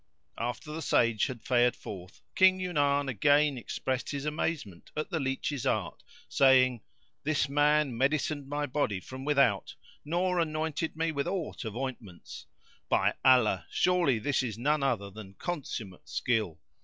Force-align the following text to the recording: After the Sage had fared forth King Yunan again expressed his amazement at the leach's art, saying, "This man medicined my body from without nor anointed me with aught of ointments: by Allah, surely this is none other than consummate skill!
After 0.39 0.71
the 0.71 0.81
Sage 0.81 1.27
had 1.27 1.43
fared 1.43 1.75
forth 1.75 2.23
King 2.33 2.59
Yunan 2.59 3.07
again 3.07 3.55
expressed 3.55 4.09
his 4.09 4.25
amazement 4.25 4.89
at 4.97 5.11
the 5.11 5.19
leach's 5.19 5.63
art, 5.63 6.01
saying, 6.27 6.81
"This 7.23 7.47
man 7.47 7.91
medicined 7.95 8.47
my 8.47 8.65
body 8.65 8.99
from 8.99 9.25
without 9.25 9.75
nor 10.03 10.39
anointed 10.39 10.95
me 10.97 11.11
with 11.11 11.27
aught 11.27 11.65
of 11.65 11.75
ointments: 11.77 12.47
by 12.89 13.13
Allah, 13.23 13.67
surely 13.69 14.17
this 14.17 14.41
is 14.41 14.57
none 14.57 14.81
other 14.81 15.11
than 15.11 15.35
consummate 15.35 16.09
skill! 16.09 16.59